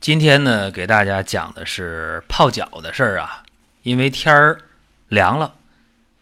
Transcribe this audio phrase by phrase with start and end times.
[0.00, 3.42] 今天呢，给大家讲的是泡脚的事儿啊。
[3.82, 4.58] 因为天儿
[5.08, 5.52] 凉了，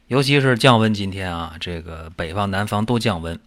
[0.09, 3.39] 尤其是降温，今天啊，这个北方、南方都降温，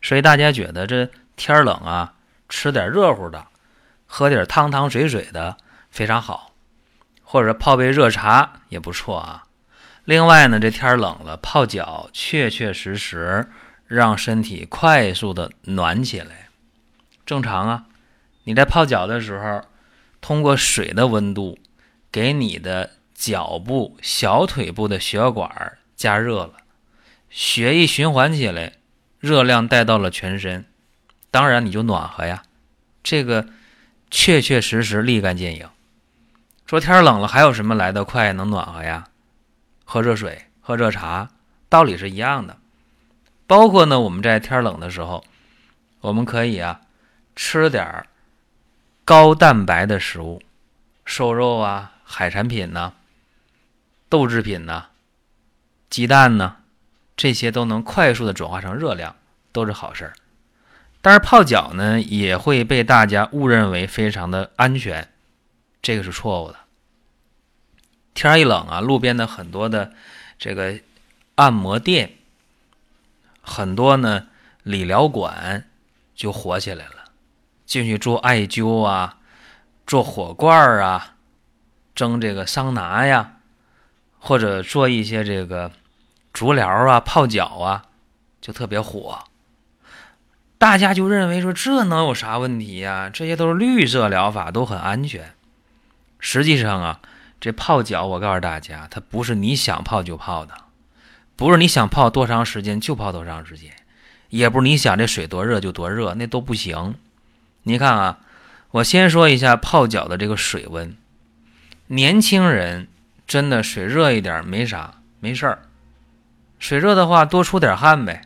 [0.00, 2.14] 所以大家觉得这天冷啊，
[2.48, 3.46] 吃点热乎的，
[4.06, 5.58] 喝点汤汤水水的
[5.90, 6.52] 非常好，
[7.22, 9.44] 或者泡杯热茶也不错啊。
[10.06, 13.46] 另外呢，这天冷了，泡脚确确实实
[13.86, 16.48] 让身体快速的暖起来，
[17.26, 17.84] 正常啊。
[18.46, 19.62] 你在泡脚的时候，
[20.20, 21.58] 通过水的温度，
[22.12, 26.52] 给你的脚部、小腿部的血管加热了，
[27.28, 28.74] 血液循环起来，
[29.18, 30.64] 热量带到了全身，
[31.32, 32.44] 当然你就暖和呀。
[33.02, 33.48] 这个
[34.12, 35.68] 确确实实立竿见影。
[36.66, 39.08] 说天冷了，还有什么来得快能暖和呀？
[39.84, 41.30] 喝热水、喝热茶，
[41.68, 42.56] 道理是一样的。
[43.48, 45.24] 包括呢，我们在天冷的时候，
[46.00, 46.82] 我们可以啊，
[47.34, 48.06] 吃点儿。
[49.06, 50.42] 高蛋白的食物，
[51.04, 52.94] 瘦肉啊，海产品呢，
[54.08, 54.86] 豆制品呢，
[55.88, 56.56] 鸡蛋呢，
[57.16, 59.14] 这些都能快速的转化成热量，
[59.52, 60.14] 都是好事儿。
[61.00, 65.08] 但是泡脚呢，也会被大家误认为非常的安全，
[65.80, 66.56] 这个是错误的。
[68.12, 69.92] 天一冷啊，路边的很多的
[70.36, 70.80] 这个
[71.36, 72.16] 按摩店，
[73.40, 74.26] 很多呢
[74.64, 75.68] 理疗馆
[76.16, 76.95] 就火起来了。
[77.66, 79.18] 进去做艾灸啊，
[79.86, 81.16] 做火罐啊，
[81.94, 83.32] 蒸这个桑拿呀，
[84.18, 85.72] 或者做一些这个
[86.32, 87.86] 足疗啊、泡脚啊，
[88.40, 89.24] 就特别火。
[90.58, 93.10] 大家就认为说这能有啥问题呀？
[93.12, 95.34] 这些都是绿色疗法，都很安全。
[96.18, 97.00] 实际上啊，
[97.40, 100.54] 这泡脚我告诉大家，它不是你想泡就泡的，
[101.36, 103.70] 不是你想泡多长时间就泡多长时间，
[104.30, 106.94] 也不是你想这水多热就多热，那都不行。
[107.68, 108.20] 你看啊，
[108.70, 110.96] 我先说一下泡脚的这个水温。
[111.88, 112.86] 年轻人
[113.26, 115.62] 真的水热一点没啥，没事儿。
[116.60, 118.22] 水热的话多出点汗呗，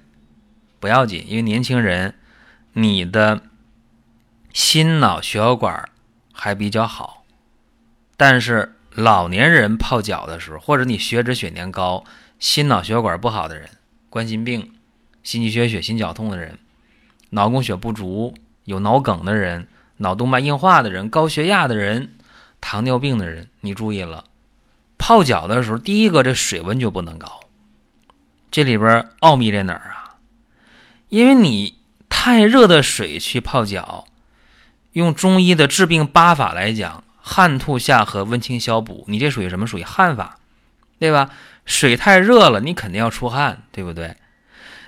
[0.78, 2.16] 不要紧，因为年轻人
[2.74, 3.40] 你的
[4.52, 5.88] 心脑血管
[6.34, 7.24] 还比较好。
[8.18, 12.04] 但是老年人泡脚的时候，或者你血脂血粘高、
[12.38, 13.70] 心脑血管不好的人，
[14.10, 14.74] 冠心病、
[15.22, 16.58] 心肌缺血、心绞痛的人，
[17.30, 18.34] 脑供血不足。
[18.64, 22.16] 有脑梗的人、脑动脉硬化的人、高血压的人、
[22.60, 24.24] 糖尿病的人，你注意了，
[24.98, 27.40] 泡脚的时候，第一个这水温就不能高。
[28.50, 30.16] 这里边奥秘在哪儿啊？
[31.08, 31.78] 因为你
[32.08, 34.06] 太热的水去泡脚，
[34.92, 39.66] 用中医的治病八法来讲，汗吐下和温清消补，你这属于什么？
[39.66, 40.38] 属于汗法，
[40.98, 41.30] 对吧？
[41.64, 44.16] 水太热了，你肯定要出汗，对不对？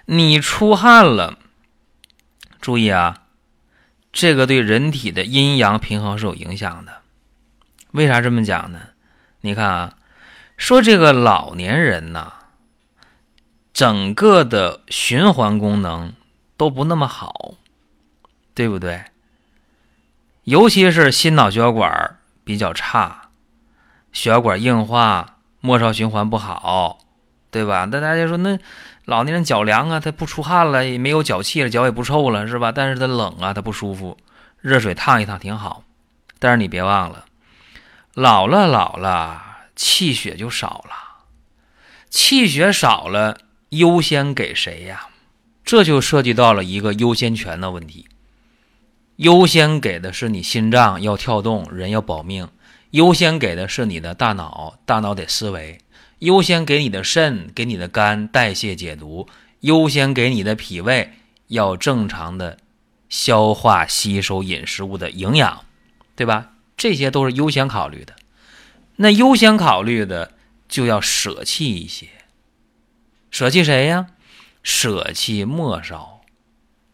[0.07, 1.39] 你出汗了，
[2.61, 3.22] 注意啊。
[4.13, 7.01] 这个对人体的阴阳平衡是有影响的，
[7.93, 8.79] 为啥这么讲呢？
[9.41, 9.95] 你看啊，
[10.59, 12.33] 说这个老年人呐，
[13.73, 16.13] 整个的循环功能
[16.59, 17.55] 都不那么好，
[18.55, 19.03] 对不对？
[20.45, 23.31] 尤其是心脑血管比较差，
[24.13, 26.99] 血管硬化，末梢循环不好，
[27.51, 27.89] 对吧？
[27.91, 28.59] 那大家说那。
[29.05, 32.71] 老年人脚凉啊，他不出汗了，也没有脚气了，脚也不臭了，是吧？
[32.71, 34.17] 但是他冷啊，他不舒服，
[34.61, 35.83] 热水烫一烫挺好。
[36.39, 37.25] 但是你别忘了，
[38.15, 39.43] 老了老了，
[39.75, 41.25] 气血就少了，
[42.11, 43.39] 气血少了，
[43.71, 45.09] 优先给谁呀？
[45.65, 48.09] 这就涉及到了一个优先权的问题。
[49.17, 52.47] 优先给的是你心脏要跳动，人要保命；
[52.91, 55.79] 优先给的是你的大脑，大脑得思维。
[56.23, 59.27] 优先给你的肾，给你的肝代谢解毒；
[59.61, 61.15] 优先给你的脾胃，
[61.49, 62.59] 要正常的
[63.09, 65.65] 消化吸收饮食物的营养，
[66.15, 66.53] 对吧？
[66.77, 68.15] 这些都是优先考虑的。
[68.97, 70.35] 那优先考虑的
[70.69, 72.07] 就要舍弃一些，
[73.33, 74.07] 舍弃谁呀？
[74.63, 76.21] 舍弃末梢、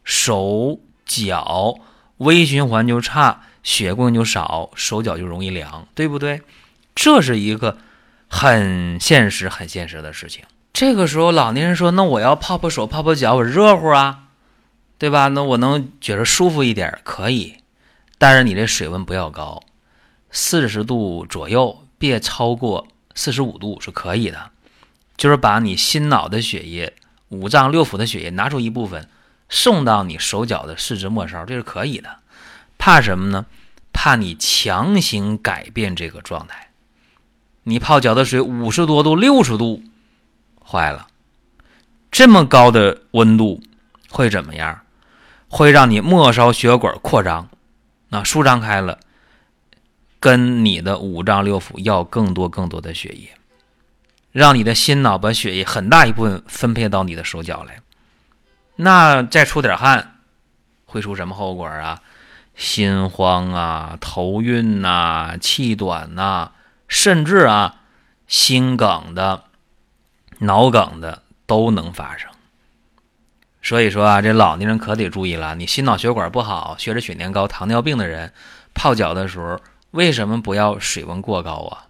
[0.02, 1.80] 手脚，
[2.16, 6.40] 微循环就差，血供就少，手脚就容易凉，对不对？
[6.94, 7.76] 这是一个。
[8.28, 10.44] 很现实，很现实的事情。
[10.72, 14.24] 这个时候，老年人说：“那我要泡泡手，泡泡脚，我热乎啊，
[14.96, 15.28] 对吧？
[15.28, 17.56] 那我能觉得舒服一点，可以。
[18.18, 19.62] 但是你这水温不要高，
[20.30, 24.50] 四十度左右，别超过四十五度是可以的。
[25.16, 26.94] 就是把你心脑的血液、
[27.30, 29.08] 五脏六腑的血液拿出一部分，
[29.48, 32.18] 送到你手脚的四肢末梢，这是可以的。
[32.76, 33.46] 怕什么呢？
[33.92, 36.67] 怕你强行改变这个状态。
[37.68, 39.82] 你泡脚的水五十多度、六十度，
[40.64, 41.06] 坏了。
[42.10, 43.60] 这么高的温度
[44.08, 44.80] 会怎么样？
[45.48, 47.48] 会让你末梢血管扩张，
[48.08, 48.98] 啊，舒张开了，
[50.18, 53.30] 跟你的五脏六腑要更多更多的血液，
[54.32, 57.82] 让你的心脑把血液很大一部分分配到你的手脚来。
[58.76, 60.16] 那再出点汗，
[60.86, 62.00] 会出什么后果啊？
[62.54, 66.52] 心慌啊，头晕呐，气短呐。
[66.88, 67.82] 甚至啊，
[68.26, 69.44] 心梗的、
[70.40, 72.30] 脑梗的都能发生。
[73.62, 75.54] 所以说啊，这老年人可得注意了。
[75.54, 78.32] 你心脑血管不好、血脂血粘高、糖尿病的人，
[78.72, 81.86] 泡脚的时候为什么不要水温过高啊？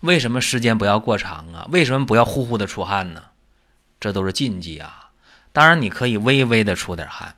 [0.00, 1.66] 为什么时间不要过长啊？
[1.70, 3.22] 为什么不要呼呼的出汗呢？
[3.98, 5.10] 这都是禁忌啊。
[5.52, 7.36] 当然，你可以微微的出点汗，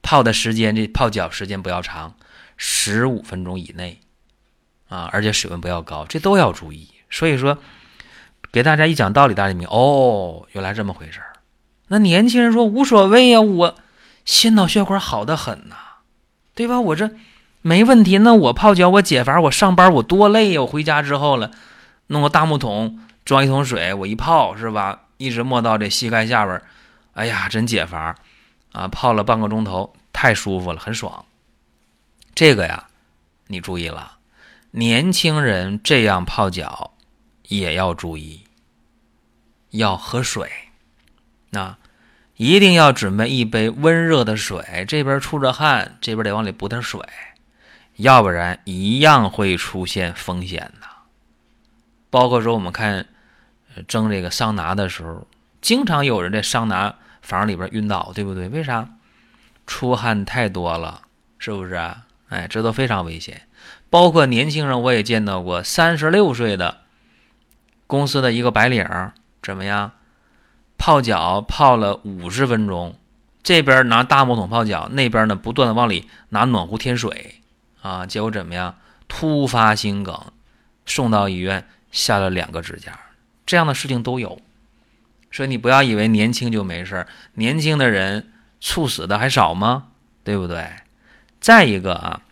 [0.00, 2.14] 泡的时间这泡脚时间不要长，
[2.56, 4.00] 十五分钟以内。
[4.94, 6.88] 啊，而且水温不要高，这都要注意。
[7.10, 7.58] 所以说，
[8.52, 11.20] 给大家一讲道理，大家明哦，原来这么回事。
[11.88, 13.74] 那年轻人说无所谓呀，我
[14.24, 15.74] 心脑血管好的很呐，
[16.54, 16.80] 对吧？
[16.80, 17.10] 我这
[17.60, 18.18] 没问题。
[18.18, 20.60] 那我泡脚，我解乏，我上班我多累呀。
[20.60, 21.50] 我回家之后了，
[22.06, 25.00] 弄个大木桶装一桶水，我一泡是吧？
[25.16, 26.62] 一直没到这膝盖下边，
[27.14, 28.14] 哎呀，真解乏
[28.72, 28.86] 啊！
[28.86, 31.24] 泡了半个钟头，太舒服了，很爽。
[32.34, 32.84] 这个呀，
[33.48, 34.13] 你注意了。
[34.76, 36.94] 年轻人这样泡脚
[37.46, 38.42] 也要注意，
[39.70, 40.50] 要喝水，
[41.50, 41.78] 那
[42.34, 44.84] 一定要准备一杯温热的水。
[44.88, 47.00] 这边出着汗，这边得往里补点水，
[47.98, 50.88] 要不然一样会出现风险的。
[52.10, 53.06] 包括说我们看
[53.86, 55.24] 蒸这个桑拿的时候，
[55.60, 56.92] 经常有人在桑拿
[57.22, 58.48] 房里边晕倒，对不对？
[58.48, 58.88] 为啥？
[59.68, 61.02] 出汗太多了，
[61.38, 61.76] 是不是？
[62.28, 63.46] 哎，这都非常危险。
[63.94, 66.78] 包括年轻人，我也见到过三十六岁的
[67.86, 68.84] 公司的一个白领，
[69.40, 69.92] 怎么样？
[70.76, 72.98] 泡脚泡了五十分钟，
[73.44, 77.36] 这边拿大木桶泡脚，那边呢不断的往里拿暖壶添水
[77.82, 78.74] 啊，结果怎么样？
[79.06, 80.32] 突发心梗，
[80.84, 82.98] 送到医院下了两个支架，
[83.46, 84.40] 这样的事情都有。
[85.30, 89.90] 所以你不要以为年轻就没事年轻的人猝死的还少吗？
[90.24, 90.68] 对不对？
[91.38, 92.22] 再一个啊。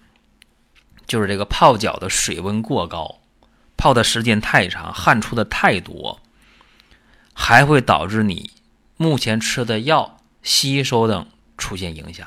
[1.06, 3.20] 就是这个泡脚的水温过高，
[3.76, 6.20] 泡的时间太长，汗出的太多，
[7.34, 8.50] 还会导致你
[8.96, 11.26] 目前吃的药吸收等
[11.58, 12.26] 出现影响。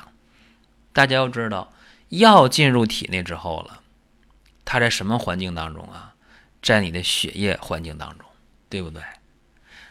[0.92, 1.72] 大家要知道，
[2.10, 3.80] 药进入体内之后了，
[4.64, 6.14] 它在什么环境当中啊？
[6.62, 8.26] 在你的血液环境当中，
[8.68, 9.02] 对不对？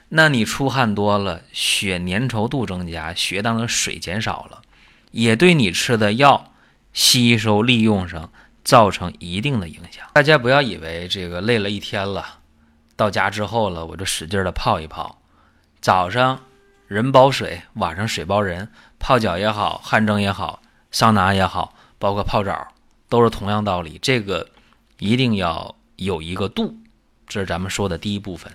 [0.10, 4.62] 那你出汗多了，血粘稠度增加，血当中水减少了，
[5.12, 6.54] 也对你吃的药
[6.94, 8.31] 吸收利用上。
[8.66, 10.06] 造成一定的影响。
[10.14, 12.40] 大家不要以为这个累了一天了，
[12.96, 15.22] 到家之后了，我就使劲的泡一泡。
[15.80, 16.42] 早上
[16.88, 18.68] 人包水，晚上水包人。
[18.98, 22.68] 泡脚也好，汗蒸也好，桑拿也好，包括泡澡，
[23.07, 24.00] 都是同样道理。
[24.02, 24.50] 这个
[24.98, 26.76] 一定要有一个度，
[27.28, 28.52] 这是咱们说的第一部分。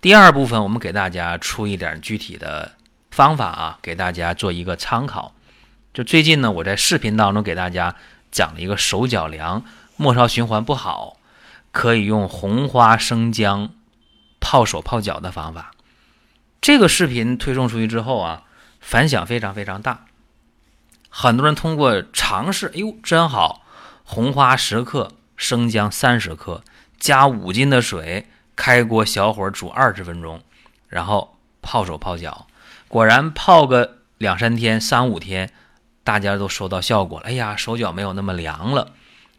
[0.00, 2.70] 第二部分，我们给大家出一点具体的
[3.10, 5.34] 方法啊，给大家做一个参考。
[5.92, 7.96] 就最近呢，我在视频当中给大家。
[8.30, 9.64] 讲了一个手脚凉、
[9.96, 11.16] 末梢循环不好，
[11.72, 13.70] 可以用红花生姜
[14.40, 15.72] 泡手泡脚的方法。
[16.60, 18.44] 这个视频推送出去之后啊，
[18.80, 20.06] 反响非常非常大。
[21.08, 23.62] 很多人通过尝试，哎呦，真好！
[24.04, 26.62] 红花十克，生姜三十克，
[26.98, 30.42] 加五斤的水，开锅小火煮二十分钟，
[30.88, 32.46] 然后泡手泡脚。
[32.88, 35.52] 果然泡个两三天、三五天。
[36.02, 38.92] 大家都收到效果了，哎呀，手脚没有那么凉了，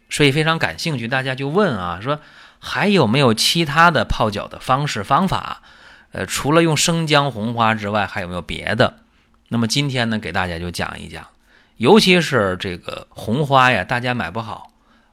[0.08, 1.08] 所以非常感兴趣。
[1.08, 2.20] 大家就问啊，说
[2.58, 5.62] 还有没有其他的泡脚的方式方法？
[6.12, 8.98] 呃，除了用生姜、红花之外，还有没有别的？
[9.48, 11.26] 那么今天呢，给大家就讲一讲，
[11.78, 14.70] 尤其是这个红花呀，大家买不好，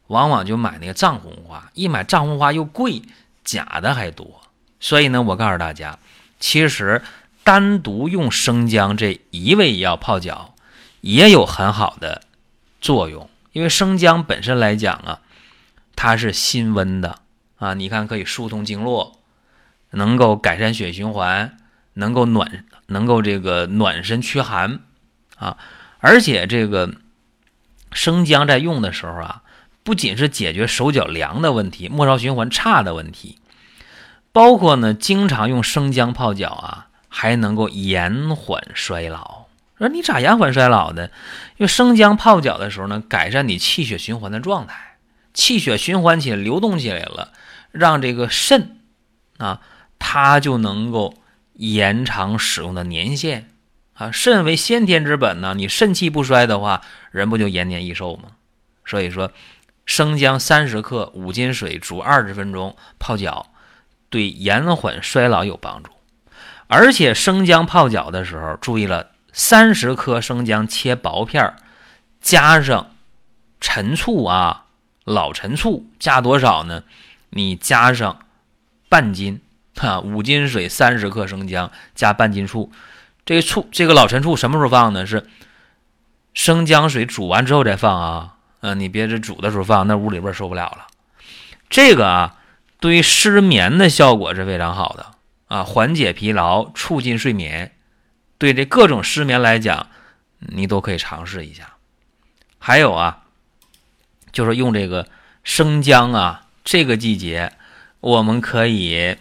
[0.07, 3.01] 往往就买那个藏红花，一买藏红花又贵，
[3.43, 4.41] 假的还多。
[4.79, 5.97] 所以呢，我告诉大家，
[6.39, 7.01] 其实
[7.43, 10.53] 单独用生姜这一味药泡脚。
[11.01, 12.23] 也有很好的
[12.81, 15.21] 作用，因为生姜本身来讲啊，
[15.95, 17.19] 它是辛温的
[17.57, 19.19] 啊，你看可以疏通经络，
[19.91, 21.57] 能够改善血液循环，
[21.93, 24.79] 能够暖，能够这个暖身驱寒
[25.37, 25.57] 啊，
[25.99, 26.93] 而且这个
[27.91, 29.41] 生姜在用的时候啊，
[29.83, 33.39] 不仅是解决手脚凉的问题、末梢循环差的问题，
[34.31, 39.48] 包括呢，经常用生姜泡脚啊，还能够延缓衰老。
[39.79, 41.05] 说你咋延缓衰老的？
[41.57, 44.97] 因为生姜泡脚的时候呢，改善你气血循环的状态，
[45.33, 47.31] 气血循环起来、流动起来了，
[47.71, 48.77] 让这个肾
[49.37, 49.61] 啊，
[49.97, 51.15] 它就能够
[51.53, 53.49] 延长使用的年限。
[53.93, 56.81] 啊，肾为先天之本呢，你肾气不衰的话，
[57.11, 58.29] 人不就延年益寿吗？
[58.85, 59.31] 所以说，
[59.85, 63.47] 生姜三十克，五斤水煮二十分钟泡脚，
[64.09, 65.91] 对延缓衰老有帮助。
[66.67, 69.07] 而且生姜泡脚的时候，注意了，
[69.39, 71.53] 三十克生姜切薄片，
[72.19, 72.91] 加上
[73.61, 74.65] 陈醋啊，
[75.05, 76.83] 老陈醋加多少呢？
[77.29, 78.19] 你加上
[78.89, 79.39] 半斤，
[79.77, 82.69] 哈，五斤水三十克生姜加半斤醋。
[83.25, 85.05] 这个醋，这个老陈醋什么时候放呢？
[85.05, 85.25] 是
[86.33, 88.35] 生姜水煮完之后再放啊。
[88.59, 90.87] 嗯，你别这煮的时候放，那屋里边受不了了。
[91.69, 92.35] 这个啊，
[92.81, 95.05] 对于失眠的效果是非常好的
[95.47, 97.71] 啊，缓解疲劳，促进睡眠。
[98.39, 99.87] 对这各种失眠来讲，
[100.39, 101.75] 你都可以尝试一下。
[102.57, 103.23] 还有啊，
[104.31, 105.07] 就是用这个
[105.43, 107.53] 生姜啊，这个季节
[107.99, 109.17] 我们可以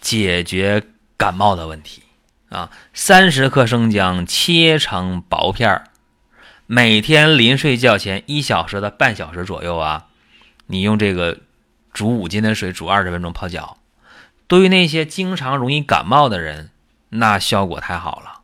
[0.00, 0.84] 解决
[1.16, 2.02] 感冒的问题。
[2.50, 5.84] 啊，三十克生姜切成薄片儿，
[6.66, 10.06] 每天临睡觉前一小时到半小时左右啊，
[10.66, 11.38] 你用这个
[11.92, 13.78] 煮五斤的水煮二十分钟泡脚。
[14.48, 16.70] 对于那些经常容易感冒的人，
[17.10, 18.39] 那效果太好了。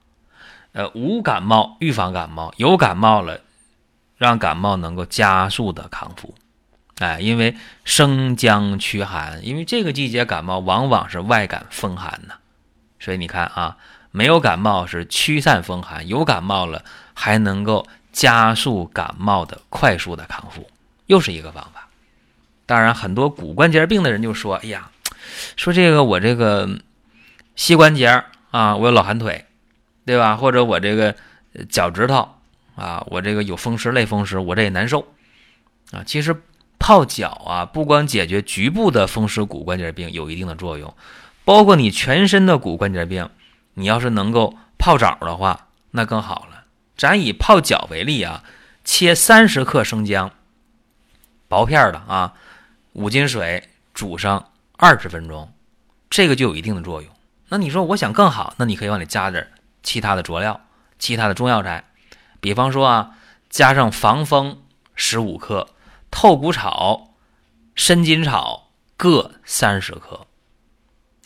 [0.77, 3.41] 呃，无感冒预防感冒，有感冒了，
[4.19, 6.35] 让感冒能够加速的康复。
[6.99, 12.35] 哎，因为生姜驱寒，因为这个季节感冒往往是外感风寒呢，
[13.01, 13.79] 所以你看啊。
[14.13, 20.71] 没有感冒是驱散风寒，有感冒了还能够加速感冒的快速的康复，
[21.05, 21.89] 又是一个方法。
[22.65, 24.91] 当然，很多骨关节病的人就说：“哎呀，
[25.57, 26.67] 说这个我这个
[27.57, 29.45] 膝关节啊，我有老寒腿，
[30.07, 30.37] 对吧？
[30.37, 31.15] 或者我这个
[31.69, 32.27] 脚趾头
[32.77, 35.07] 啊，我这个有风湿类风湿，我这也难受
[35.91, 36.41] 啊。”其实
[36.79, 40.95] 泡脚啊，不光解决局部的风湿骨关节病有一定的作用，
[41.45, 43.29] 包括你全身的骨关节病。
[43.75, 46.65] 你要是能够泡澡的话，那更好了。
[46.97, 48.43] 咱以泡脚为例啊，
[48.85, 50.31] 切三十克生姜，
[51.47, 52.33] 薄片的啊，
[52.95, 55.53] 五斤水煮上二十分钟，
[56.09, 57.11] 这个就有一定的作用。
[57.49, 59.47] 那你说我想更好，那你可以往里加点
[59.87, 60.61] 其他的佐料，
[60.99, 61.85] 其他的中药材，
[62.41, 63.11] 比方说啊，
[63.49, 64.61] 加上防风
[64.95, 65.71] 十五克，
[66.11, 67.15] 透骨草、
[67.75, 70.27] 生筋草各三十克。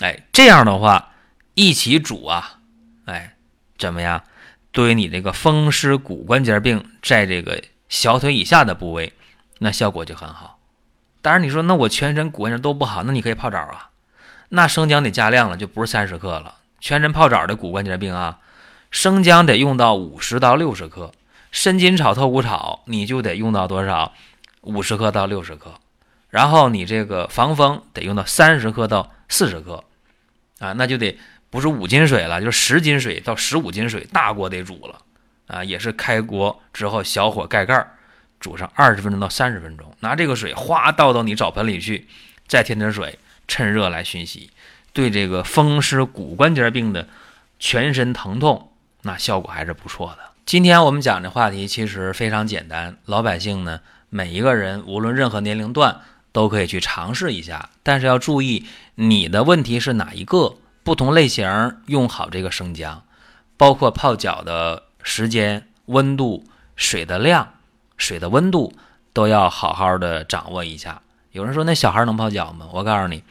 [0.01, 1.09] 哎，这样的话。
[1.55, 2.61] 一起煮啊，
[3.05, 3.37] 哎，
[3.77, 4.23] 怎么样？
[4.73, 9.13] 对于你这个风湿骨关节病，在这个小腿以下的部位，
[9.59, 10.59] 那效果就很好。
[11.21, 13.91] 当然，你说那我全身骨关节都不好，那你可以泡澡啊。
[14.51, 16.55] 那生姜得加量了，就不是三十克了。
[16.79, 18.39] 全身泡澡的骨关节病啊，
[18.91, 21.13] 生姜得用到五十到六十克，
[21.51, 24.13] 生筋草、透骨草你就得用到多少？
[24.63, 25.75] 五十克到六十克。
[26.29, 29.85] 然后你这个防风得用到三十克到四十克，
[30.59, 31.19] 啊，那就得。
[31.53, 35.01] 不是五斤水了，就是十斤水到十五斤水，大锅得煮了
[35.49, 35.65] 啊！
[35.65, 37.91] 也是开锅之后小火盖盖儿，
[38.39, 42.07] 煮上二十分钟到三十分钟，拿这个水哗倒到你澡盆里去，
[42.47, 43.19] 再添点水，
[43.49, 44.49] 趁热来熏洗，
[44.93, 47.09] 对这个风湿骨关节病的
[47.59, 48.70] 全身疼痛，
[49.03, 50.19] 那效果还是不错的。
[50.47, 56.01] 今天我们讲的话题其实非常简单，老百姓呢，每一个人无论任何年龄段
[56.33, 60.57] 都可以去尝试一下，但是要注意你的问题是哪一个。
[60.83, 63.03] 不同类型用好这个生姜，
[63.59, 66.43] 包括泡脚的时间、温度、
[66.75, 67.53] 水的量、
[67.99, 68.73] 水的温度
[69.13, 71.03] 都要好好的掌握一下。
[71.33, 72.67] 有人说那小孩能泡脚吗？
[72.73, 73.23] 我告诉你，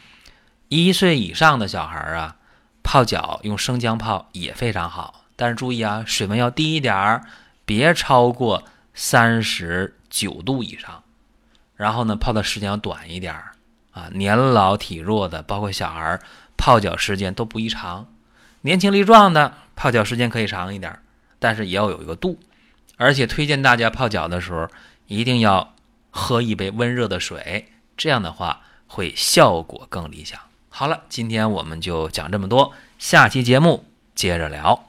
[0.67, 2.35] 一岁以上的小孩啊，
[2.83, 7.23] 泡脚用生姜泡也非常好，但是注意啊，水温要低一点儿，
[7.63, 11.01] 别超过三十九度以上。
[11.77, 13.53] 然后呢，泡的时间要短一点儿
[13.91, 16.19] 啊，年老体弱的，包括小孩。
[16.57, 18.07] 泡脚时间都不宜长，
[18.63, 20.99] 年轻力壮的泡脚时间可以长一点，
[21.39, 22.37] 但是也要有一个度。
[22.97, 24.67] 而且推荐大家泡脚的时候，
[25.07, 25.73] 一定要
[26.11, 30.37] 喝一杯温热的水，这样的话会效果更理想。
[30.67, 34.88] 好了，今天我们就讲这么多，下期节目接着聊。